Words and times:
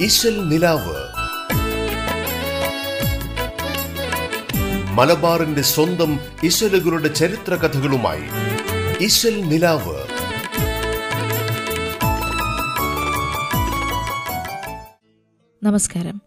ഇശൽ 0.00 0.48
നിലാവ്. 0.48 0.96
മലബാറിന്റെ 4.92 5.62
സ്വന്തം 5.62 6.20
ഇശലുകളുടെ 6.44 7.08
ചരിത്ര 7.08 7.54
കഥകളുമായി 7.54 8.22
ഇശൽ 9.04 9.40
നിലാവ്. 9.40 9.96
നമസ്കാരം. 15.62 16.22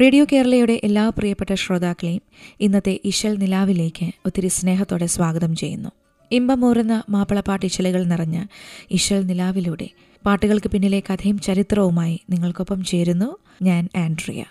റേഡിയോ 0.00 0.26
കേരളയുടെ 0.32 0.80
എല്ലാ 0.84 1.08
പ്രിയപ്പെട്ട 1.08 1.54
ശ്രോതാക്കളെയും 1.54 2.22
ഇന്നത്തെ 2.60 3.00
ഇശൽ 3.04 3.36
നിലാവിലേക്ക് 3.36 4.10
ഒത്തിരി 4.26 4.48
സ്നേഹത്തോടെ 4.48 5.06
സ്വാഗതം 5.06 5.56
ചെയ്യുന്നു. 5.56 5.88
ഇമ്പമൂറുന്ന 6.32 7.02
മാപ്പിളപ്പാട്ട് 7.10 7.66
ഇശലുകൾ 7.66 8.04
നിറഞ്ഞ 8.04 8.44
ഇശൽ 8.90 9.26
നിലാവിലൂടെ 9.26 9.88
പാട്ടുകൾക്ക് 10.26 10.70
പിന്നിലെ 10.70 11.00
കഥയും 11.00 11.38
ചരിത്രവുമായി 11.38 12.20
നിങ്ങൾക്കൊപ്പം 12.30 12.84
ചേരുന്നു 12.84 13.38
ഞാൻ 13.62 13.88
ആൻഡ്രിയ. 13.96 14.44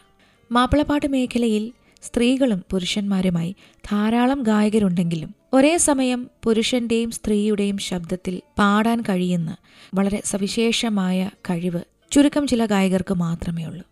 മാപ്പിളപ്പാട്ട് 0.51 1.05
മേഖലയിൽ 1.07 1.71
സ്ത്രീകളും 2.03 2.63
പുരുഷന്മാരുമായി 2.71 3.55
ധാരാളം 3.91 4.43
ഗായകരുണ്ടെങ്കിലും 4.43 5.35
ഒരേ 5.53 5.77
സമയം 5.77 6.29
പുരുഷന്റെയും 6.43 7.11
സ്ത്രീയുടെയും 7.11 7.77
ശബ്ദത്തിൽ 7.77 8.41
പാടാൻ 8.59 9.01
കഴിയുന്ന 9.01 9.55
വളരെ 9.95 10.21
സവിശേഷമായ 10.25 11.29
കഴിവ് 11.49 11.81
ചുരുക്കം 12.11 12.47
ചില 12.47 12.65
ഗായകർക്ക് 12.65 13.13
മാത്രമേ 13.13 13.65
ഉള്ളൂ 13.65 13.85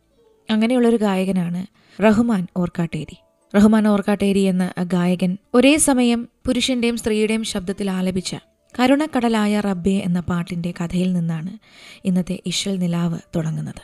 അങ്ങനെയുള്ളൊരു 0.49 0.95
ഗായകനാണ് 0.95 1.61
റഹ്മാൻ 2.03 2.47
ഓർക്കാട്ടേരി. 2.57 3.17
റഹ്മാൻ 3.55 3.87
ഓർക്കാട്ടേരി 3.87 4.39
എന്ന 4.39 4.73
ഗായകൻ 4.83 5.37
ഒരേ 5.53 5.77
സമയം 5.77 6.27
പുരുഷന്റെയും 6.47 6.97
സ്ത്രീയുടെയും 6.97 7.43
ശബ്ദത്തിൽ 7.43 7.89
ആലപിച്ച 7.89 8.35
കരുണക്കടലായ 8.79 9.59
റബ്ബെ 9.59 9.91
എന്ന 9.91 10.19
പാട്ടിന്റെ 10.19 10.73
കഥയിൽ 10.81 11.13
നിന്നാണ് 11.13 11.57
ഇന്നത്തെ 12.05 12.39
ഇഷൽ 12.45 12.77
നിലാവ് 12.77 13.19
തുടങ്ങുന്നത്. 13.35 13.81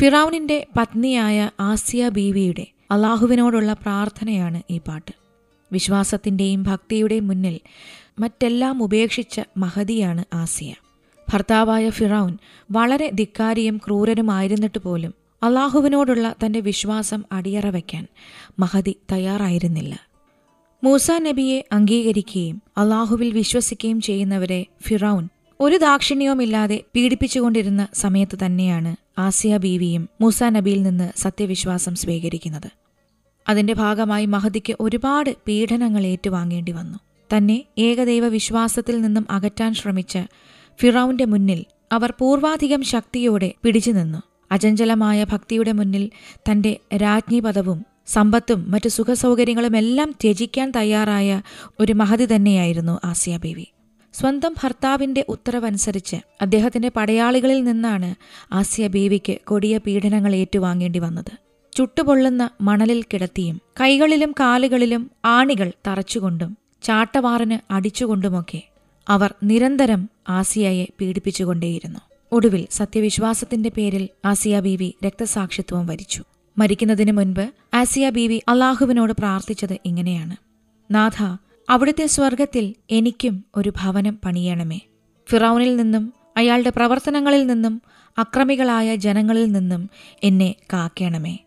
ഫിറൌനിന്റെ 0.00 0.66
പത്നിയായ 0.76 1.50
ആസിയ 1.60 2.08
ബീവിയുടെ 2.08 2.66
അള്ളാഹുവിനോടുള്ള 2.90 3.72
പ്രാർത്ഥനയാണ് 3.72 4.62
ഈ 4.70 4.78
പാട്ട്. 4.78 5.12
വിശ്വാസത്തിന്റെയും 5.72 6.62
ഭക്തിയുടെയും 6.62 7.26
മുന്നിൽ 7.26 7.60
മറ്റെല്ലാം 8.18 8.82
ഉപേക്ഷിച്ച 8.82 9.40
മഹതിയാണ് 9.56 10.24
ആസിയ. 10.34 10.74
ഭർത്താവായ 11.32 11.90
ഫിറൌൻ 11.90 12.38
വളരെ 12.70 13.10
ധിക്കാരിയും 13.14 13.80
ക്രൂരനുമായിരുന്നിട്ട് 13.86 14.78
പോലും 14.78 15.21
അള്ളാഹുവിനോടുള്ള 15.42 16.34
തന്റെ 16.46 16.60
വിശ്വാസം 16.60 17.24
അടിയറ 17.32 17.66
വയ്ക്കാൻ 17.66 18.06
മഹതി 18.58 18.96
തയ്യാറായിരുന്നില്ല. 19.12 19.98
മൂസ 20.84 21.10
നബിയെ 21.10 21.64
അംഗീകരിക്കുകയും 21.72 22.62
അള്ളാഹുവിൽ 22.78 23.32
വിശ്വസിക്കുകയും 23.32 24.00
ചെയ്യുന്നവരെ 24.00 24.66
ഫിറൌൻ 24.82 25.28
ഒരു 25.60 25.76
ദാക്ഷിണ്യവുമില്ലാതെ 25.76 26.80
പീഡിപ്പിച്ചുകൊണ്ടിരുന്ന 26.94 27.88
സമയത്ത് 27.94 28.38
തന്നെയാണ് 28.46 28.96
ആസിയ 29.18 29.56
ബീവിയും 29.56 30.08
മൂസ 30.20 30.42
നബിയിൽ 30.42 30.82
നിന്ന് 30.82 31.12
സത്യവിശ്വാസം 31.16 31.94
സ്വീകരിക്കുന്നത്. 31.94 32.70
അതിന്റെ 33.48 33.72
ഭാഗമായി 33.72 34.26
മഹദിക്ക് 34.26 34.76
ഒരുപാട് 34.80 35.36
പീഡനങ്ങൾ 35.48 36.06
ഏറ്റുവാങ്ങേണ്ടി 36.06 36.72
വന്നു. 36.72 36.98
തന്നെ 37.36 37.64
ഏകദൈവ 37.78 38.28
വിശ്വാസത്തിൽ 38.28 39.00
നിന്നും 39.00 39.26
അകറ്റാൻ 39.30 39.74
ശ്രമിച്ച 39.74 40.18
ഫിറൌന്റെ 40.80 41.24
മുന്നിൽ 41.24 41.64
അവർ 41.92 42.14
പൂർവാധികം 42.18 42.82
ശക്തിയോടെ 42.82 43.54
പിടിച്ചു 43.62 43.90
നിന്നു 43.90 44.31
അചഞ്ചലമായ 44.52 45.24
ഭക്തിയുടെ 45.24 45.72
മുന്നിൽ 45.72 46.04
തന്റെ 46.38 46.72
രാജ്ഞിപദവും 46.96 47.78
സമ്പത്തും 48.06 48.60
മറ്റു 48.68 48.88
സുഖസൗകര്യങ്ങളും 48.88 49.76
എല്ലാം 49.76 50.10
ത്യജിക്കാൻ 50.22 50.72
തയ്യാറായ 50.76 51.30
ഒരു 51.80 51.92
മഹതി 51.92 52.26
തന്നെയായിരുന്നു 52.34 53.00
ആസിയാബേവി 53.04 53.66
സ്വന്തം 54.14 54.54
ഭർത്താവിന്റെ 54.62 55.24
ഉത്തരവനുസരിച്ച് 55.28 56.16
അദ്ദേഹത്തിന്റെ 56.42 56.88
പടയാളികളിൽ 56.88 57.64
നിന്നാണ് 57.64 58.10
ആസിയ 58.52 58.86
ബേവിക്ക് 58.86 59.38
കൊടിയ 59.44 59.78
പീഡനങ്ങൾ 59.78 60.34
ഏറ്റുവാങ്ങേണ്ടി 60.34 60.98
വന്നത്. 60.98 61.32
ചുട്ടുപൊള്ളുന്ന 61.72 62.50
മണലിൽ 62.60 63.02
കിടത്തിയും 63.02 63.60
കൈകളിലും 63.80 64.32
കാലുകളിലും 64.32 65.10
ആണികൾ 65.24 65.72
തറച്ചുകൊണ്ടും 65.86 66.50
ചാട്ടവാറിന് 66.82 67.72
അടിച്ചുകൊണ്ടുമൊക്കെ 67.72 68.60
അവർ 69.06 69.34
നിരന്തരം 69.42 70.02
ആസിയയെ 70.28 70.86
പീഡിപ്പിച്ചുകൊണ്ടേയിരുന്നു. 71.00 72.00
ഒടുവിൽ 72.32 72.66
സത്യവിശ്വാസത്തിന്റെ 72.70 73.68
പേരിൽ 73.68 74.08
ആസിയ 74.24 74.60
ബീവി 74.60 74.94
രക്തസാക്ഷിത്വം 75.06 75.86
വരിച്ചു. 75.86 76.24
മരിക്കുന്നതിന് 76.58 77.12
മുൻപ് 77.12 77.52
ആസിയ 77.74 78.10
ബീവി 78.10 78.42
അള്ളാഹുവിനോട് 78.48 79.12
പ്രാർത്ഥിച്ചത് 79.12 79.78
ഇങ്ങനെയാണ്. 79.84 80.36
നാഥ 80.90 81.36
അവിടുത്തെ 81.70 82.06
സ്വർഗത്തിൽ 82.06 82.74
എനിക്കും 82.90 83.44
ഒരു 83.56 83.72
ഭവനം 83.82 84.18
പണിയണമേ. 84.24 84.80
ഫിറൌനിൽ 85.30 85.76
നിന്നും 85.76 86.12
അയാളുടെ 86.36 86.70
പ്രവർത്തനങ്ങളിൽ 86.70 87.46
നിന്നും 87.46 87.82
അക്രമികളായ 88.18 88.96
ജനങ്ങളിൽ 88.96 89.52
നിന്നും 89.52 89.90
എന്നെ 90.22 90.54
കാക്കണമേ. 90.72 91.38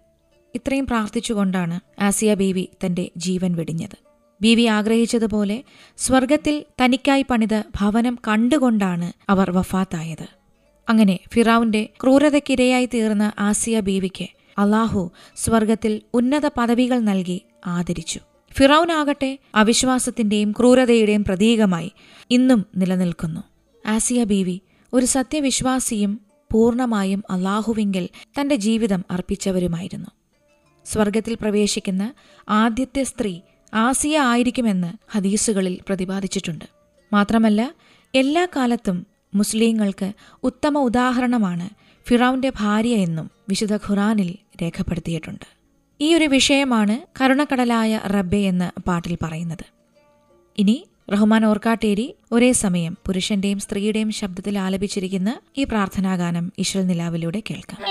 ഇത്രയും 0.56 0.85
പ്രാർത്ഥിച്ചുകൊണ്ടാണ് 0.85 2.03
ആസിയ 2.03 2.34
ബീവി 2.34 2.69
തന്റെ 2.85 3.12
ജീവൻ 3.17 3.56
വെടിഞ്ഞത്. 3.56 3.97
ബീവി 4.41 4.63
ആഗ്രഹിച്ചതുപോലെ 4.63 5.63
സ്വർഗത്തിൽ 5.97 6.66
തനിക്കായി 6.84 7.25
പണിത 7.29 7.59
ഭവനം 7.59 8.17
കണ്ടുകൊണ്ടാണ് 8.28 9.31
അവർ 9.31 9.52
വഫാത്തായത്. 9.52 10.44
അങ്ങനെ 10.90 11.19
ഫിറാവുന്റെ 11.34 11.90
ക്രൂരതയ്ക്കിരയായി 12.03 12.85
തീർന്ന 12.85 13.31
ആസിയ 13.40 13.79
ബീവിക്ക് 13.79 14.25
അള്ളാഹു 14.57 15.12
സ്വർഗത്തിൽ 15.35 16.01
ഉന്നത 16.13 16.46
പദവികൾ 16.57 17.00
നൽകി 17.00 17.41
ആദരിച്ചു. 17.68 18.19
ഫിറൌനാകട്ടെ 18.53 19.40
അവിശ്വാസത്തിന്റെയും 19.56 20.51
ക്രൂരതയുടെയും 20.51 21.23
പ്രതീകമായി 21.23 21.91
ഇന്നും 22.31 22.66
നിലനിൽക്കുന്നു. 22.78 23.41
ആസിയ 23.85 24.23
ബീവി 24.23 24.62
ഒരു 24.94 25.06
സത്യവിശ്വാസിയും 25.06 26.22
പൂർണമായും 26.51 27.23
അള്ളാഹുവിങ്കിൽ 27.29 28.09
തന്റെ 28.40 28.56
ജീവിതം 28.56 29.06
അർപ്പിച്ചവരുമായിരുന്നു. 29.12 30.07
സ്വർഗത്തിൽ 30.85 31.38
പ്രവേശിക്കുന്ന 31.41 32.13
ആദ്യത്തെ 32.50 33.03
സ്ത്രീ 33.03 33.40
ആസിയ 33.73 34.19
ആയിരിക്കുമെന്ന് 34.19 35.17
ഹദീസുകളിൽ 35.17 35.79
പ്രതിപാദിച്ചിട്ടുണ്ട്. 35.88 36.66
മാത്രമല്ല 37.13 37.73
എല്ലാ 38.16 38.47
കാലത്തും 38.56 39.14
മുസ്ലിങ്ങൾക്ക് 39.35 40.13
ഉത്തമ 40.44 40.78
ഉദാഹരണമാണ് 40.78 41.69
ഫിറൌന്റെ 42.07 42.50
ഭാര്യ 42.50 42.96
എന്നും 42.96 43.31
വിശുദ്ധ 43.50 43.75
ഖുറാനിൽ 43.75 44.35
രേഖപ്പെടുത്തിയിട്ടുണ്ട്. 44.62 45.46
ഈ 46.01 46.16
ഒരു 46.16 46.25
വിഷയമാണ് 46.25 46.97
കരുണക്കടലായ 47.22 48.01
റബ്ബെ 48.06 48.38
എന്ന 48.38 48.72
പാട്ടിൽ 48.88 49.18
പറയുന്നത്. 49.23 49.66
ഇനി 50.57 50.88
റഹ്മാൻ 51.13 51.46
ഓർക്കാട്ടേരി 51.46 52.16
ഒരേ 52.31 52.51
സമയം 52.51 52.97
പുരുഷന്റെയും 53.07 53.59
സ്ത്രീയുടെയും 53.59 54.12
ശബ്ദത്തിൽ 54.12 54.59
ആലപിച്ചിരിക്കുന്ന 54.59 55.40
ഈ 55.57 55.63
പ്രാർത്ഥനാഗാനം 55.63 56.53
ഇഷൽ 56.57 56.85
നിലാവിലൂടെ 56.88 57.44
കേൾക്കാം. 57.50 57.81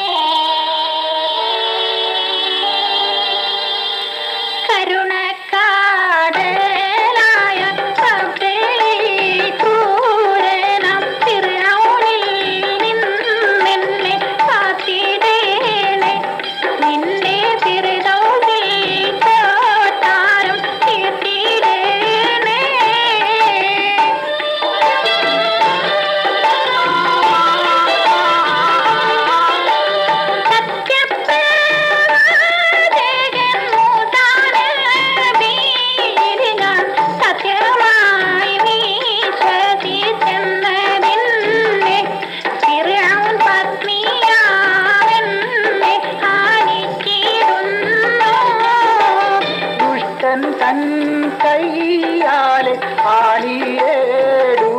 കൈയാലെ 51.44 52.74
ആണിയേടു 53.06 54.70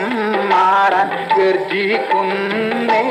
മാറാൻ 0.48 1.08
ഗർജിക്കുന്നേ. 1.38 3.04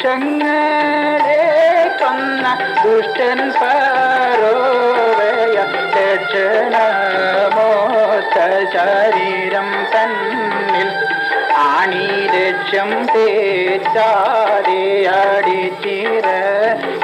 ലക്ഷങ്ങളെ 0.00 1.38
കൊന്ന 2.00 2.44
ദുഷ്ടൻ 2.82 3.40
പരോവയ 3.56 5.56
ലക്ഷണമോത്ത 5.94 6.36
ശരീരം 8.74 9.70
തന്നിൽ 9.94 10.90
ആണി 11.64 12.06
ലക്ഷം 12.34 12.92
തേച്ചാതെ 13.12 14.80
അടിച്ചിര 15.16 16.26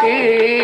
ജീവൻ 0.02 0.63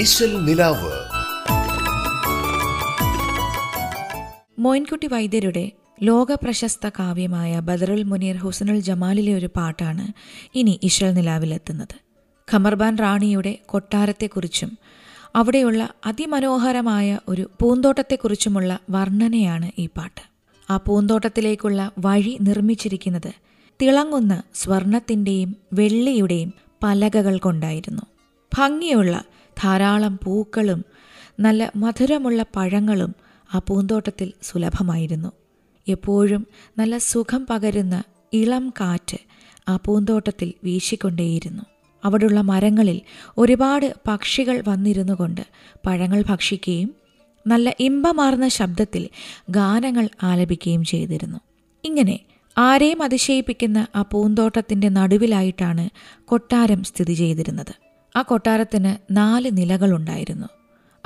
ഇശൽ 0.00 0.44
നിലാവ്. 0.44 0.90
മോയിൻകുട്ടി 4.58 5.06
വൈദ്യരുടെ 5.06 5.72
ലോക 6.02 6.32
പ്രശസ്ത 6.32 6.88
കാവ്യമായ 6.88 7.60
ബദറുൽ 7.60 8.02
മുനീർ 8.02 8.36
ഹുസനുൽ 8.36 8.80
ജമാലിലെ 8.80 9.34
ഒരു 9.34 9.48
പാട്ടാണ് 9.56 10.06
ഇനി 10.54 10.80
ഇഷൽ 10.82 11.14
നിലാവിലെത്തുന്നത്. 11.14 11.94
ഖമർബാൻ 12.52 12.98
റാണിയുടെ 12.98 13.58
കൊട്ടാരത്തെക്കുറിച്ചും 13.66 14.78
അവിടെയുള്ള 15.36 15.88
അതിമനോഹരമായ 16.06 17.18
ഒരു 17.28 17.50
പൂന്തോട്ടത്തെക്കുറിച്ചുമുള്ള 17.60 18.78
വർണനയാണ് 18.90 19.70
ഈ 19.78 19.86
പാട്ട്. 19.86 20.22
ആ 20.72 20.76
പൂന്തോട്ടത്തിലേക്കുള്ള 20.76 21.90
വഴി 21.98 22.38
നിർമ്മിച്ചിരിക്കുന്നത് 22.40 23.32
തിളങ്ങുന്ന 23.82 24.42
സ്വർണത്തിന്റെയും 24.54 25.56
വെള്ളിയുടെയും 25.72 26.54
പലകകൾ 26.82 27.38
കൊണ്ടായിരുന്നു. 27.38 28.02
ഭംഗിയുള്ള 28.56 29.24
ധാരാളം 29.58 30.20
പൂക്കളും 30.24 30.84
നല്ല 31.40 31.72
മധുരമുള്ള 31.76 32.46
പഴങ്ങളും 32.56 33.14
ആ 33.54 33.58
പൂന്തോട്ടത്തിൽ 33.58 34.32
സുലഭമായിരുന്നു. 34.42 35.32
എപ്പോഴും 35.88 36.46
നല്ല 36.78 36.98
സുഖം 36.98 37.46
പകരുന്ന 37.50 38.02
ഇളം 38.32 38.70
കാറ്റ് 38.70 39.16
ആ 39.68 39.76
പൂന്തോട്ടത്തിൽ 39.76 40.54
വീശിക്കൊണ്ടേയിരുന്നു. 40.64 41.62
അവിടുള്ള 42.04 42.40
മരങ്ങളിൽ 42.40 43.00
ഒരുപാട് 43.38 43.94
പക്ഷികൾ 44.08 44.62
വന്നിരുന്നു 44.68 45.12
കൊണ്ട് 45.12 45.40
പഴങ്ങൾ 45.86 46.24
ഭക്ഷിക്കുകയും 46.28 46.94
നല്ല 47.46 47.76
ഇമ്പമാർന്ന 47.80 48.48
ശബ്ദത്തിൽ 48.48 49.08
ഗാനങ്ങൾ 49.50 50.08
ആലപിക്കുകയും 50.22 50.84
ചെയ്തിരുന്നു. 50.84 51.38
ഇങ്ങനെ 51.84 52.20
ആരെയും 52.58 53.02
അതിശയിപ്പിക്കുന്ന 53.02 53.86
ആ 53.96 54.02
പൂന്തോട്ടത്തിന്റെ 54.02 54.88
നടുവിലായിട്ടാണ് 54.88 55.88
കൊട്ടാരം 56.24 56.84
സ്ഥിതി 56.84 57.14
ചെയ്തിരുന്നത്. 57.14 57.87
ആ 58.18 58.22
കൊട്ടാരത്തിന് 58.22 59.16
നാല് 59.16 59.50
നിലകളുണ്ടായിരുന്നു. 59.52 60.46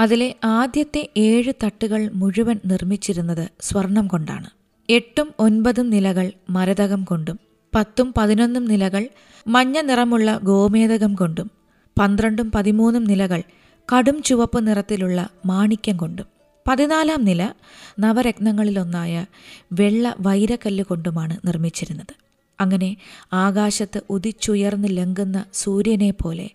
അതിലെ 0.00 0.34
ആദ്യത്തെ 0.44 1.08
ഏഴ് 1.16 1.52
തട്ടുകൾ 1.64 2.10
മുഴുവൻ 2.14 2.60
നിർമ്മിച്ചിരുന്നത് 2.66 3.50
സ്വർണം 3.60 4.06
കൊണ്ടാണ്. 4.06 4.50
എട്ടും 4.88 5.32
ഒൻപതും 5.38 5.90
നിലകൾ 5.90 6.32
മരതകം 6.50 7.04
കൊണ്ടും 7.04 7.38
പത്തും 7.74 8.14
പതിനൊന്നും 8.16 8.64
നിലകൾ 8.64 9.08
മഞ്ഞ 9.46 9.80
നിറമുള്ള 9.80 10.40
ഗോമേതകം 10.42 11.14
കൊണ്ടും 11.14 11.50
പന്ത്രണ്ടും 12.00 12.50
പതിമൂന്നും 12.50 13.04
നിലകൾ 13.04 13.42
കടും 13.88 14.22
ചുവപ്പ് 14.22 14.66
നിറത്തിലുള്ള 14.66 15.28
മാണിക്യം 15.46 15.96
കൊണ്ടും. 15.96 16.26
പതിനാലാം 16.68 17.24
നില 17.24 17.52
നവരത്നങ്ങളിലൊന്നായ 18.00 19.26
വെള്ള 19.72 20.14
വൈരക്കല്ല് 20.20 20.84
കൊണ്ടുമാണ് 20.84 21.46
നിർമ്മിച്ചിരുന്നത്. 21.46 22.14
അങ്ങനെ 22.60 22.96
ആകാശത്ത് 23.32 24.02
ഉദിച്ചുയർന്ന് 24.10 24.88
ലങ്കുന്ന 24.90 25.44
സൂര്യനെ 25.54 26.10
പോലെ 26.10 26.50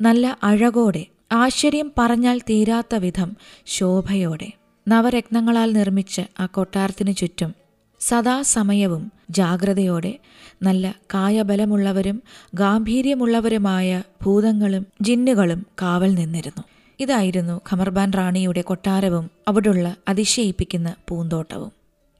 നല്ല 0.00 0.38
അഴകോടെ 0.42 1.06
ആശ്ചര്യം 1.32 1.92
പറഞ്ഞാൽ 1.98 2.38
തീരാത്ത 2.38 2.94
വിധം 2.94 3.36
ശോഭയോടെ. 3.66 4.52
നവരത്നങ്ങളാൽ 4.88 5.72
നിർമ്മിച്ച് 5.72 6.20
ആ 6.40 6.46
കൊട്ടാരത്തിനു 6.46 7.12
ചുറ്റും 7.12 7.54
സദാസമയവും 8.00 9.12
ജാഗ്രതയോടെ 9.30 10.18
നല്ല 10.62 10.94
കായബലമുള്ളവരും 11.14 12.22
ഗാംഭീര്യമുള്ളവരുമായ 12.54 14.02
ഭൂതങ്ങളും 14.24 14.86
ജിന്നുകളും 15.00 15.66
കാവൽ 15.82 16.14
നിന്നിരുന്നു. 16.14 16.62
ഇതായിരുന്നു 17.00 17.60
ഖമർബാൻ 17.70 18.12
റാണിയുടെ 18.12 18.60
കൊട്ടാരവും 18.60 19.30
അവിടുള്ള 19.48 19.96
അതിശയിപ്പിക്കുന്ന 20.08 20.94
പൂന്തോട്ടവും. 21.08 21.72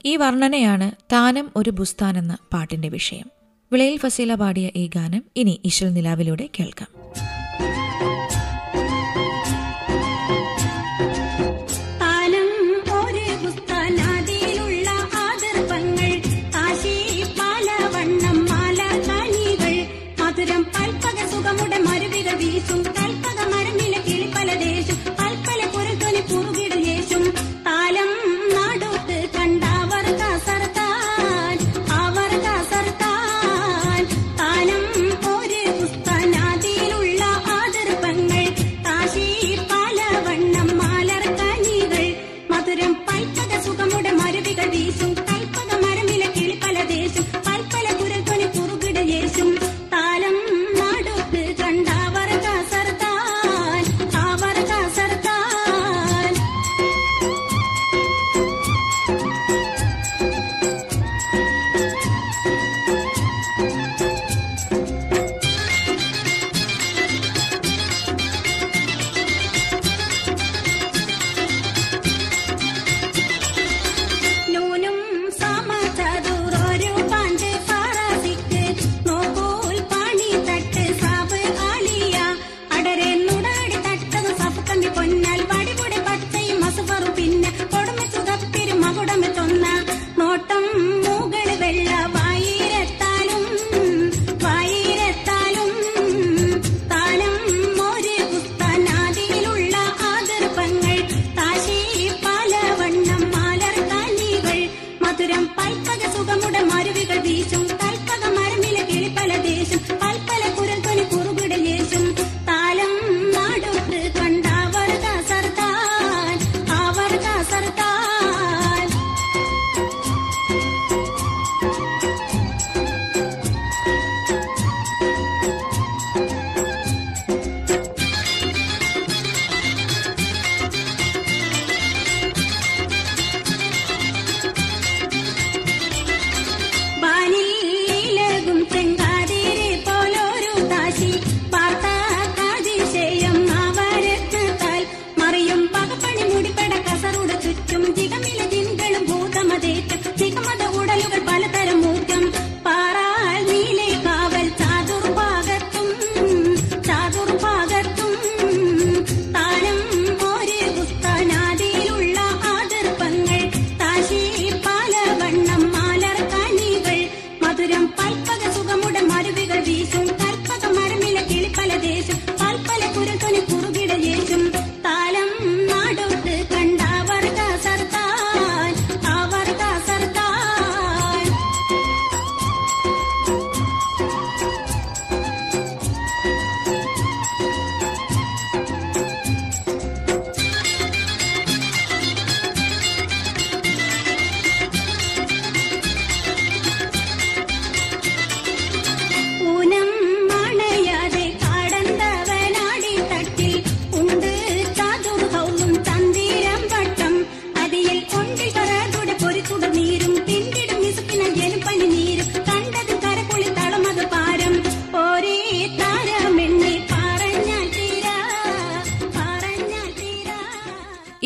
ഈ 0.05 0.17
വർണനയാണ് 0.17 0.91
താനം 1.13 1.51
ഒരു 1.57 1.71
ബുസ്താൻ 1.71 2.19
എന്ന 2.19 2.37
പാട്ടിന്റെ 2.53 2.89
വിഷയം. 2.89 3.31
വിളയിൽ 3.73 3.99
ഫസീല 3.99 4.35
പാടിയ 4.35 4.71
ഈ 4.77 4.87
ഗാനം 4.87 5.23
ഇനി 5.37 5.61
ഇശൽ 5.65 5.93
നിലാവിലൂടെ 5.93 6.49
കേൾക്കാം. 6.61 6.89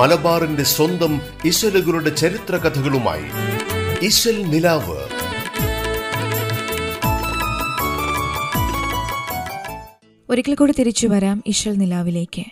മലബാറിന്റെ 0.00 0.62
സ്വന്തം 0.62 1.20
ഇശലുകളുടെ 1.44 2.10
ചരിത്ര 2.10 2.56
കഥകളുമായി 2.56 3.24
നിലാവ്. 4.42 4.96
ഒരിക്കൽ 10.30 10.54
കൂടി 10.54 10.72
തിരിച്ചു 10.78 11.06
വരാം 11.06 11.42
ഇശൽ 11.46 11.74
നിലാവിലേക്ക്. 11.74 12.44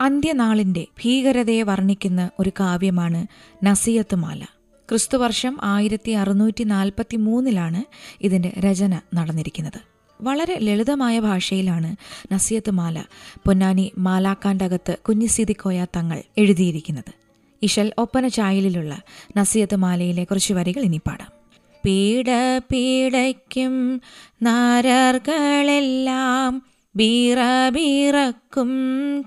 അന്ത്യനാളിന്റെ 0.00 0.86
ഭീകരതയെ 1.04 1.62
വർണിക്കുന്ന 1.62 2.30
ഒരു 2.38 2.50
കാവ്യമാണ് 2.60 3.26
നസിയത്തുമാല. 3.64 4.44
ക്രിസ്തുവർഷം 4.90 5.58
ആയിരത്തി 5.62 6.10
അറുന്നൂറ്റി 6.10 6.64
നാൽപ്പത്തി 6.64 7.16
മൂന്നിലാണ് 7.16 7.84
ഇതിന്റെ 8.20 8.52
രചന 8.58 9.00
നടന്നിരിക്കുന്നത്. 9.14 9.91
വളരെ 10.22 10.58
ലളിതമായ 10.58 11.20
ഭാഷയിലാണ് 11.20 11.96
നസിയത്തുമാല 12.32 13.04
പൊന്നാനി 13.46 13.92
മാലാക്കാന്റെ 13.98 14.64
അകത്ത് 14.64 14.96
കുഞ്ഞിസിദിക്കോയ 15.08 15.86
തങ്ങൾ 15.96 16.22
എഴുതിയിരിക്കുന്നത്. 16.38 17.12
ഇഷൽ 17.62 17.92
ഒപ്പന 17.98 18.28
ചായലിലുള്ള 18.28 19.02
നസിയത്തുമാലയിലെ 19.36 20.24
കുറച്ച് 20.24 20.54
വരികൾ 20.54 20.80
ഇനി 20.80 21.00
പാടാം. 21.06 21.42
പീഡ 21.84 22.58
പീഡയ്ക്കും 22.58 24.00
നാരകളെല്ലാം 24.42 26.72
ബീറ 26.96 27.38
ബീറക്കും 27.72 28.70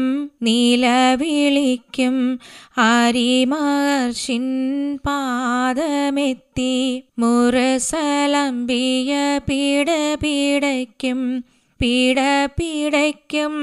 നീലവിളിക്കും. 0.41 2.39
ആരിമഹർഷിൻ 2.77 4.97
പാദമെത്തി 4.97 7.03
മുറസലമ്പിയ 7.19 9.39
പീഡ 9.49 9.87
പീഡയ്ക്കും. 10.23 11.45
പീഡ 11.83 12.19
പീഡയ്ക്കും 12.45 13.53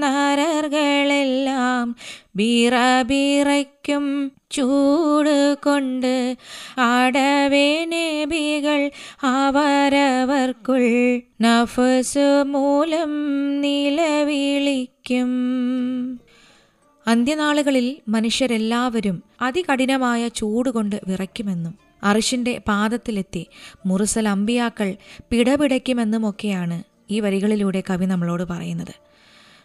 നരകളെല്ലാം 0.00 1.96
ബീറ 2.36 2.72
ബീറയ്ക്കും 3.02 4.32
ചൂട് 4.50 5.56
കൊണ്ട് 5.64 6.36
ആടവേ 6.78 7.84
നബികൾ 7.84 8.90
അവരവർക്കുൾ 9.22 10.84
നഫസ് 11.40 12.44
മൂലം 12.46 13.12
നിലവിളിക്കും. 13.60 15.30
അന്ത്യനാളുകളിൽ 17.06 17.96
മനുഷ്യരെല്ലാവരും 18.08 19.22
അതികഠിനമായ 19.40 20.28
ചൂട് 20.28 20.46
ചൂടുകൊണ്ട് 20.56 21.00
വിറയ്ക്കുമെന്നും 21.06 21.74
അറിഷിന്റെ 22.02 22.62
പാദത്തിലെത്തി 22.68 23.46
മുറുസൽ 23.86 24.28
അമ്പിയാക്കൾ 24.28 24.96
പിടപിടയ്ക്കുമെന്നുമൊക്കെയാണ് 25.30 26.95
ഈ 27.10 27.20
വരികളിലൂടെ 27.20 27.82
കവി 27.90 28.06
നമ്മളോട് 28.06 28.42
പറയുന്നത്. 28.42 28.94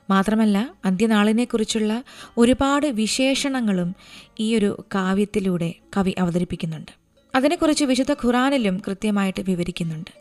മാത്രമല്ല 0.09 0.73
അന്ത്യനാളിനെക്കുറിച്ചുള്ള 0.85 2.03
ഒരുപാട് 2.37 2.87
വിശേഷണങ്ങളും 2.87 3.95
ഈ 4.39 4.55
ഒരു 4.55 4.85
കാവ്യത്തിലൂടെ 4.95 5.73
കവി 5.97 6.15
അവതരിപ്പിക്കുന്നുണ്ട്. 6.19 6.91
അതിനെക്കുറിച്ച് 7.35 7.83
വിശുദ്ധ 7.83 8.13
ഖുറാനിലും 8.13 8.81
കൃത്യമായിട്ട് 8.87 9.41
വിവരിക്കുന്നുണ്ട്. 9.41 10.11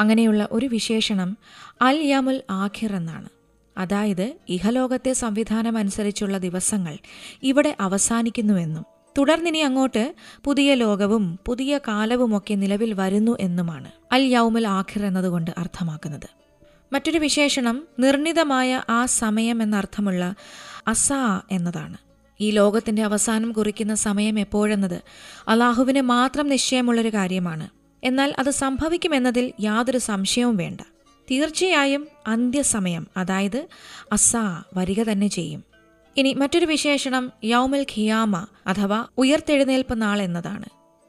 അങ്ങനെയുള്ള 0.00 0.48
ഒരു 0.52 0.66
വിശേഷണം 0.66 1.36
അൽ 1.82 1.96
യമുൽ 1.96 2.42
ആഖിർ 2.50 2.96
എന്നാണ്. 2.96 3.28
അതായത് 3.78 4.34
ഇഹലോകത്തെ 4.48 5.12
സംവിധാനം 5.12 5.78
അനുസരിച്ചുള്ള 5.78 6.38
ദിവസങ്ങൾ 6.38 6.98
ഇവിടെ 7.42 7.76
അവസാനിക്കുന്നുവെന്നും 7.80 8.84
തുടർന്നിനി 9.18 9.58
അങ്ങോട്ട് 9.58 10.14
പുതിയ 10.44 10.74
ലോകവും 10.74 11.38
പുതിയ 11.46 11.78
കാലവുമൊക്കെ 11.78 12.54
നിലവിൽ 12.54 12.94
വരുന്നു 12.94 13.36
എന്നുമാണ് 13.40 13.90
അൽ 14.12 14.22
യൗമുൽ 14.22 14.68
ആഖിർ 14.68 15.06
എന്നതുകൊണ്ട് 15.06 15.50
അർത്ഥമാക്കുന്നത്. 15.58 16.37
മറ്റൊരു 16.92 17.18
വിശേഷണം 17.18 17.88
നിർണിതമായ 17.98 18.82
ആ 18.88 19.06
സമയം 19.06 19.62
എന്നർത്ഥമുള്ള 19.62 20.34
അസാ 20.88 21.40
എന്നതാണ്. 21.50 21.96
ഈ 22.40 22.50
ലോകത്തിന്റെ 22.50 23.02
അവസാനം 23.02 23.52
കുറിക്കുന്ന 23.52 23.94
സമയം 23.94 24.38
എപ്പോഴെന്നത് 24.38 25.02
അള്ളാഹുവിന് 25.48 26.00
മാത്രം 26.00 26.48
നിശ്ചയമുള്ളൊരു 26.48 27.08
കാര്യമാണ്. 27.08 27.68
എന്നാൽ 28.04 28.34
അത് 28.38 28.50
സംഭവിക്കുമെന്നതിൽ 28.50 29.52
യാതൊരു 29.60 29.98
സംശയവും 29.98 30.56
വേണ്ട. 30.56 30.80
തീർച്ചയായും 31.30 32.08
അന്ത്യസമയം 32.26 33.06
അതായത് 33.16 33.66
അസാ 34.12 34.62
വരിക 34.74 35.02
തന്നെ 35.02 35.26
ചെയ്യും. 35.26 35.64
ഇനി 36.16 36.32
മറ്റൊരു 36.32 36.66
വിശേഷണം 36.66 37.32
യൗമൽ 37.44 37.86
ഖിയാമ 37.96 38.46
അഥവാ 38.66 39.06
ഉയർത്തെഴുന്നേൽപ്പ് 39.18 40.02
നാൾ 40.02 40.22
എന്നതാണ്. 40.22 40.64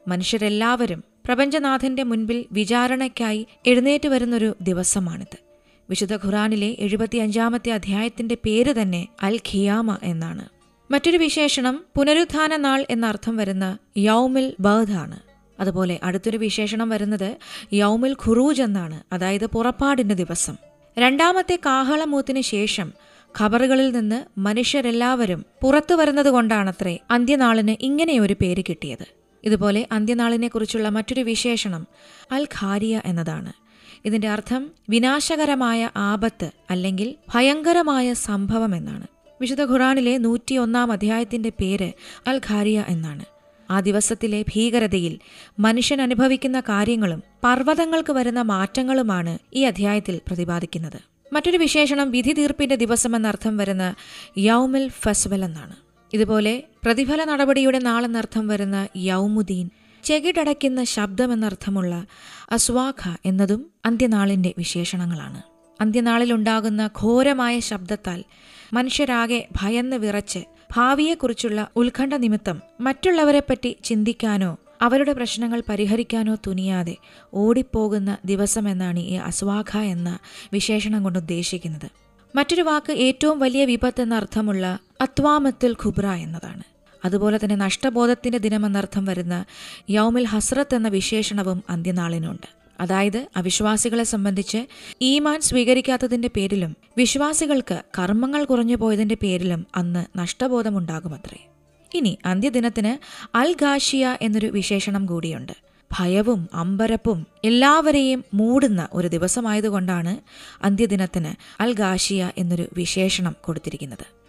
മനുഷ്യരെല്ലാവരും 0.08 1.04
പ്രപഞ്ചനാഥന്റെ 1.24 2.02
മുൻപിൽ 2.02 2.46
വിചാരണയ്ക്കായി 2.52 3.46
എഴുന്നേറ്റ് 3.66 4.08
വരുന്നൊരു 4.08 4.56
ദിവസമാണിത്. 4.60 5.49
വിശുദ്ധ 5.90 6.16
ഖുറാനിലെ 6.16 6.76
എഴുപത്തിയഞ്ചാമത്തെ 6.78 7.70
അധ്യായത്തിന്റെ 7.70 8.34
പേര് 8.44 8.82
തന്നെ 8.82 9.08
അൽ 9.22 9.40
ഖിയാമ 9.54 9.98
എന്നാണ്. 10.02 10.48
മറ്റൊരു 10.90 11.16
വിശേഷണം 11.16 11.84
പുനരുത്ഥാന 11.96 12.56
നാൾ 12.56 12.86
എന്നർത്ഥം 12.90 13.36
വരുന്ന 13.36 13.78
യൗമിൽ 13.98 14.54
ബഹ് 14.60 14.92
ആണ്. 14.92 15.20
അതുപോലെ 15.60 16.00
അടുത്തൊരു 16.02 16.36
വിശേഷണം 16.36 16.88
വരുന്നത് 16.88 17.36
യൗമിൽ 17.72 18.16
ഖുറൂജ് 18.26 18.62
എന്നാണ് 18.62 19.02
അതായത് 19.12 19.46
പുറപ്പാടിന്റെ 19.46 20.14
ദിവസം. 20.14 20.56
രണ്ടാമത്തെ 20.98 21.58
കാഹളമൂത്തിന് 21.66 22.40
ശേഷം 22.40 22.92
ഖബറുകളിൽ 23.40 23.92
നിന്ന് 23.92 24.40
മനുഷ്യരെല്ലാവരും 24.40 25.44
പുറത്തു 25.62 25.94
വരുന്നത് 25.94 26.30
കൊണ്ടാണത്രേ 26.30 26.98
അന്ത്യനാളിന് 27.10 27.76
ഇങ്ങനെയൊരു 27.80 28.36
പേര് 28.40 28.62
കിട്ടിയത്. 28.68 29.06
ഇതുപോലെ 29.44 29.88
അന്ത്യനാളിനെക്കുറിച്ചുള്ള 29.92 30.88
മറ്റൊരു 30.88 31.20
വിശേഷണം 31.20 31.86
അൽ 32.32 32.46
ഖാരിയ 32.60 33.02
എന്നതാണ്. 33.04 33.69
ഇതിന്റെ 34.04 34.28
അർത്ഥം 34.28 34.70
വിനാശകരമായ 34.88 35.90
ആപത്ത് 35.96 36.50
അല്ലെങ്കിൽ 36.70 37.14
ഭയങ്കരമായ 37.34 38.12
സംഭവം 38.12 38.76
എന്നാണ്. 38.76 39.06
വിശുദ്ധ 39.40 39.64
ഖുറാനിലെ 39.64 40.18
നൂറ്റിയൊന്നാം 40.18 40.92
അധ്യായത്തിന്റെ 40.92 41.48
പേര് 41.48 41.92
അൽ 42.26 42.40
ഖാരിയ 42.50 42.84
എന്നാണ്. 42.88 43.24
ആ 43.70 43.80
ദിവസത്തിലെ 43.80 44.42
ഭീകരതയിൽ 44.42 45.18
മനുഷ്യൻ 45.58 46.02
അനുഭവിക്കുന്ന 46.02 46.60
കാര്യങ്ങളും 46.60 47.22
പർവതങ്ങൾക്ക് 47.44 48.12
വരുന്ന 48.12 48.42
മാറ്റങ്ങളുമാണ് 48.42 49.38
ഈ 49.54 49.64
അധ്യായത്തിൽ 49.64 50.20
പ്രതിപാദിക്കുന്നത്. 50.26 51.00
മറ്റൊരു 51.32 51.56
വിശേഷണം 51.56 52.10
വിധി 52.10 52.32
തീർപ്പിന്റെ 52.32 52.74
ദിവസം 52.74 53.16
എന്നർത്ഥം 53.16 53.56
വരുന്ന 53.56 53.94
യൗമിൽ 54.38 54.88
ഫസ്വൽ 54.88 55.44
എന്നാണ്. 55.44 55.76
ഇതുപോലെ 56.12 56.62
പ്രതിഫല 56.84 57.24
നടപടിയുടെ 57.24 57.78
നാളെന്നർത്ഥം 57.78 58.48
വരുന്ന 58.48 58.88
യൗമുദ്ദീൻ 58.96 59.70
ചെകിടടയ്ക്കുന്ന 60.10 60.84
ശബ്ദമെന്നർത്ഥമുള്ള 60.84 62.06
അസ്വാഖ 62.50 63.16
എന്നതും 63.24 63.70
അന്ത്യനാളിന്റെ 63.84 64.54
വിശേഷണങ്ങളാണ്. 64.58 65.42
അന്ത്യനാളിലുണ്ടാകുന്ന 65.80 66.90
ഘോരമായ 67.02 67.58
ശബ്ദത്താൽ 67.58 68.24
മനുഷ്യരാകെ 68.72 69.48
ഭയന്ന് 69.56 69.96
വിറച്ച് 69.96 70.38
ഭാവിയെക്കുറിച്ചുള്ള 70.76 71.68
ഉത്കണ്ഠ 71.76 72.14
നിമിത്തം 72.14 72.62
മറ്റുള്ളവരെപ്പറ്റി 72.80 73.76
ചിന്തിക്കാനോ 73.84 74.56
അവരുടെ 74.82 75.12
പ്രശ്നങ്ങൾ 75.12 75.62
പരിഹരിക്കാനോ 75.68 76.34
തുനിയാതെ 76.34 76.96
ഓടിപ്പോകുന്ന 77.34 78.18
ദിവസമെന്നാണ് 78.24 78.98
ഈ 78.98 79.14
അസ്വാഖ 79.14 79.78
എന്ന 79.78 80.18
വിശേഷണം 80.52 81.02
കൊണ്ട് 81.02 81.18
ഉദ്ദേശിക്കുന്നത്. 81.18 81.90
മറ്റൊരു 82.36 82.62
വാക്ക് 82.62 82.92
ഏറ്റവും 82.92 83.38
വലിയ 83.38 83.64
വിപത്ത് 83.64 84.02
എന്ന 84.02 84.14
അർത്ഥമുള്ള 84.14 84.78
അത്വാമത്തിൽ 85.00 85.76
ഖുബ്ര 85.84 86.06
എന്നതാണ്. 86.06 86.69
അതുപോലെ 87.04 87.38
തന്നെ 87.44 87.54
നഷ്ടബോധത്തിന്റെ 87.54 88.38
ദിനമെന്നർത്ഥം 88.38 89.04
വരുന്ന 89.04 89.44
യൗമിൽ 89.90 90.24
ഹസ്രത്ത് 90.24 90.74
എന്ന 90.74 90.88
വിശേഷണവും 90.88 91.62
അന്ത്യനാളിനുണ്ട്. 91.70 92.60
അതായത് 92.80 93.26
അവിശ്വാസികളെ 93.36 94.04
സംബന്ധിച്ച് 94.04 94.66
ഈമാൻ 95.02 95.40
സ്വീകരിക്കാത്തതിന്റെ 95.40 96.30
പേരിലും 96.36 96.76
വിശ്വാസികൾക്ക് 96.98 97.82
കർമ്മങ്ങൾ 97.98 98.44
കുറഞ്ഞു 98.44 98.76
പോയതിന്റെ 98.76 99.16
പേരിലും 99.22 99.66
അന്ന് 99.76 100.18
നഷ്ടബോധമുണ്ടാകുമത്രേ. 100.18 101.46
ഇനി 101.94 102.18
അന്ത്യദിനത്തിന് 102.26 102.92
അൽ 103.36 103.52
ഗാഷിയ 103.52 104.18
എന്നൊരു 104.22 104.46
വിശേഷണം 104.46 105.06
കൂടിയുണ്ട്. 105.06 105.52
ഭയവും 105.98 106.48
അമ്പരപ്പും 106.54 107.26
എല്ലാവരെയും 107.44 108.24
മൂടുന്ന 108.34 108.88
ഒരു 108.92 109.08
ദിവസമായതുകൊണ്ടാണ് 109.08 110.16
അന്ത്യദിനത്തിന് 110.64 111.62
അൽ 111.62 111.72
ഗാഷിയ 111.72 112.30
എന്നൊരു 112.38 112.68
വിശേഷണം 112.76 113.36
കൊടുത്തിരിക്കുന്നത്. 113.40 114.19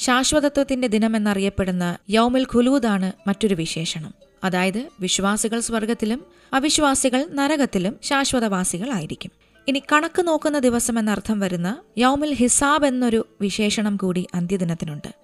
ശാശ്വതത്വത്തിന്റെ 0.00 0.88
ദിനമെന്നറിയപ്പെടുന്ന 0.88 1.98
യൗമിൽ 2.10 2.46
ഖുലൂദാണ് 2.54 3.12
മറ്റൊരു 3.26 3.54
വിശേഷണം. 3.54 4.14
അതായത് 4.44 4.88
വിശ്വാസികൾ 5.00 5.60
സ്വർഗത്തിലും 5.60 6.24
അവിശ്വാസികൾ 6.52 7.26
നരകത്തിലും 7.32 7.96
ശാശ്വതവാസികളായിരിക്കും. 8.02 9.30
ഇനി 9.68 9.82
കണക്ക് 9.92 10.22
നോക്കുന്ന 10.22 10.58
ദിവസം 10.58 10.98
എന്നർത്ഥം 10.98 11.40
വരുന്ന 11.40 11.78
യൗമിൽ 11.98 12.34
ഹിസാബ് 12.34 12.86
എന്നൊരു 12.86 13.26
വിശേഷണം 13.40 13.96
കൂടി 13.96 14.26
അന്ത്യദിനത്തിനുണ്ട്. 14.34 15.14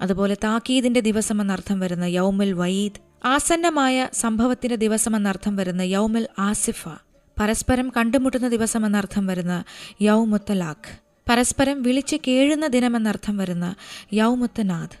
അതുപോലെ 0.00 0.36
താക്കീദിന്റെ 0.44 1.00
ദിവസം 1.00 1.40
എന്നർത്ഥം 1.40 1.80
വരുന്ന 1.80 2.04
യൗമിൽ 2.04 2.52
വയീദ് 2.52 3.00
ആസന്നമായ 3.24 4.08
സംഭവത്തിന്റെ 4.12 4.76
ദിവസം 4.76 5.16
എന്നർത്ഥം 5.16 5.56
വരുന്ന 5.56 5.82
യൗമിൽ 5.82 6.28
ആസിഫ 6.38 6.88
പരസ്പരം 7.40 7.92
കണ്ടുമുട്ടുന്ന 7.96 8.48
ദിവസം 8.48 8.86
എന്നർത്ഥം 8.86 9.26
വരുന്ന 9.26 9.64
യൗമുത്തലാഖ്. 10.02 11.03
പരസ്പരം 11.28 11.82
വിളിച്ച് 11.82 12.16
കേഴുന്ന 12.28 12.66
ദിനമെന്നർത്ഥം 12.66 13.36
വരുന്ന 13.36 13.74
യൗമുത്തനാഥ് 14.12 14.96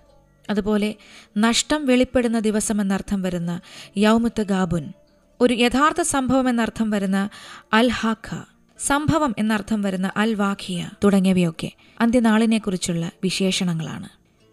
അതുപോലെ 0.50 0.94
നഷ്ടം 1.38 1.86
വെളിപ്പെടുന്ന 1.86 2.38
ദിവസം 2.38 2.80
എന്നർത്ഥം 2.80 3.22
വരുന്ന 3.22 3.60
യൗമുത്ത് 3.96 4.42
ഗാബുൻ. 4.42 4.92
ഒരു 5.40 5.54
യഥാർത്ഥ 5.54 6.02
സംഭവം 6.02 6.48
എന്നർത്ഥം 6.48 6.90
വരുന്ന 6.90 7.28
അൽ 7.72 7.88
ഹാഖ 7.88 8.40
സംഭവം 8.78 9.34
എന്നർത്ഥം 9.38 9.82
വരുന്ന 9.82 10.12
അൽ 10.16 10.34
വാഖിയ 10.34 10.90
തുടങ്ങിയവയൊക്കെ 11.04 11.70
അന്ത്യനാളിനെക്കുറിച്ചുള്ള 12.00 13.10
വിശേഷണങ്ങളാണ്. 13.22 14.08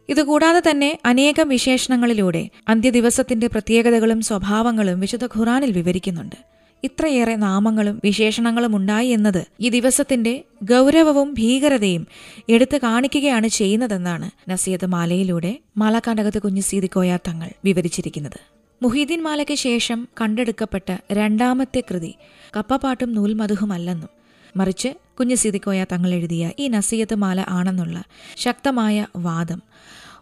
ഇതുകൂടാതെ 0.09 0.61
തന്നെ 0.69 0.99
അനേകം 1.05 1.49
വിശേഷണങ്ങളിലൂടെ 1.49 2.49
അന്ത്യദിവസത്തിന്റെ 2.67 3.47
പ്രത്യേകതകളും 3.47 4.21
സ്വഭാവങ്ങളും 4.21 4.99
വിശുദ്ധ 4.99 5.25
ഖുറാനിൽ 5.25 5.71
വിവരിക്കുന്നുണ്ട്. 5.71 6.35
ഇത്രയേറെ 6.83 7.35
നാമങ്ങളും 7.35 8.01
വിശേഷണങ്ങളും 8.03 8.75
ഉണ്ടായി 8.75 9.07
എന്നത് 9.07 9.47
ഈ 9.59 9.69
ദിവസത്തിന്റെ 9.69 10.43
ഗൗരവവും 10.63 11.33
ഭീകരതയും 11.33 12.07
എടുത്തു 12.49 12.77
കാണിക്കുകയാണ് 12.77 13.47
ചെയ്യുന്നതെന്നാണ് 13.47 14.49
നസീദ് 14.49 14.85
മാലയിലൂടെ 14.85 15.59
മാലക്കാണ്ടകത്ത് 15.77 16.39
കുഞ്ഞു 16.39 16.61
സീതിക്കോയ 16.61 17.17
തങ്ങൾ 17.27 17.49
വിവരിച്ചിരിക്കുന്നത്. 17.65 18.39
മുഹീദ്ദീൻ 18.83 19.23
മാലയ്ക്ക് 19.23 19.53
ശേഷം 19.53 20.07
കണ്ടെടുക്കപ്പെട്ട 20.21 20.97
രണ്ടാമത്തെ 21.11 21.83
കൃതി 21.91 22.13
കപ്പപ്പാട്ടും 22.57 23.13
നൂൽമധുഹുമല്ലെന്നും 23.13 24.09
മറിച്ച് 24.57 24.89
കുഞ്ഞു 25.19 25.35
സീതിക്കോയ 25.35 25.83
തങ്ങൾ 25.83 26.09
എഴുതിയ 26.09 26.51
ഈ 26.59 26.67
നസീയത്ത് 26.67 27.15
മാല 27.15 27.45
ആണെന്നുള്ള 27.49 28.03
ശക്തമായ 28.37 29.05
വാദം 29.17 29.61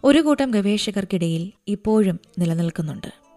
ഒരു 0.03 0.19
കൂട്ടം 0.19 0.51
ഗവേഷകർക്കിടയിൽ 0.51 1.51
ഇപ്പോഴും 1.67 2.19
നിലനിൽക്കുന്നുണ്ട്. 2.39 3.28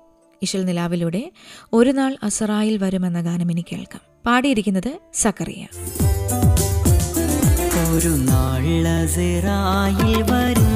ഇശൽ 0.43 0.65
നിലാവിലൂടെ 0.65 1.31
ഒരു 1.73 1.91
നാൾ 1.91 2.17
അസറായിൽ 2.23 2.79
വരുമെന്ന 2.79 3.21
ഗാനം 3.21 3.51
ഇനി 3.51 3.65
കേൾക്കാം. 3.73 4.01
പാടിയിരിക്കുന്നത് 4.27 4.99
സക്കറിയ 5.15 5.67
ഒരു 7.95 8.15
അസറായിൽ 8.89 10.23
വരും. 10.23 10.73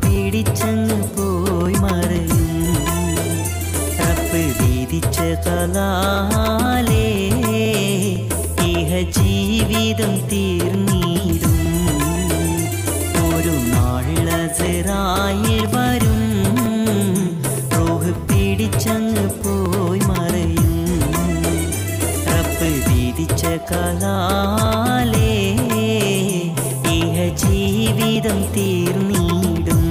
പിടിച്ചങ്ങ് 0.00 1.00
പോയി 1.16 1.74
മറയും. 1.74 2.40
ജീവിതം 9.02 10.14
തീർന്നീരും 10.28 11.56
ഒരു 13.34 13.54
അസറായിൽ 14.40 15.66
വരും. 15.66 16.19
പിടിച്ചങ്ങ് 18.70 19.26
പോയി 19.28 20.00
മറയും. 20.00 20.74
റബ്ബ് 22.26 22.68
വിധിച്ച 22.88 23.44
കലാലേ 23.44 25.32
ഇഹ 26.90 27.34
ജീവിതം 27.34 28.54
തീർന്നിടും. 28.54 29.82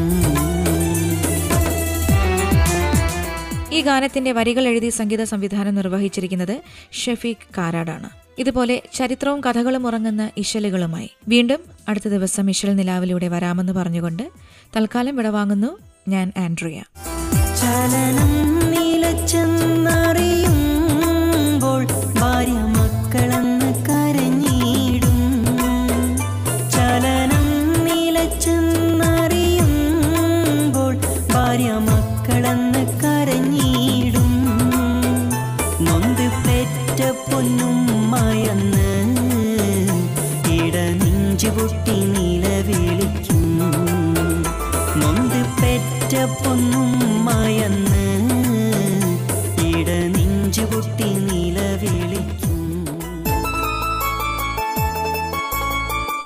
ഈ 3.71 3.81
ഗാനത്തിന്റെ 3.81 4.31
വരികൾ 4.31 4.67
എഴുതി 4.67 4.89
സംഗീത 4.89 5.23
സംവിധാനം 5.23 5.75
നിർവഹിച്ചിരിക്കുന്നത് 5.75 6.61
ഷെഫീഖ് 6.91 7.45
കാരാടാണ്. 7.57 8.09
ഇതുപോലെ 8.37 8.81
ചരിത്രവും 8.93 9.41
കഥകളും 9.43 9.87
ഉറങ്ങുന്ന 9.87 10.29
ഇശലുകളുമായി 10.37 11.09
വീണ്ടും 11.27 11.59
അടുത്ത 11.89 12.07
ദിവസം 12.07 12.49
ഇശൽ 12.49 12.75
നിലാവിലൂടെ 12.75 13.27
വരാമെന്ന് 13.27 13.73
പറഞ്ഞുകൊണ്ട് 13.73 14.23
തൽക്കാലം 14.75 15.15
വിടവാങ്ങുന്നു 15.15 15.77
ഞാൻ 16.07 16.31
ആൻഡ്രിയ. 16.37 16.83
ചലനം 17.61 18.48
നിലച്ചെന്നറിയുമ്പോൾ 19.19 20.58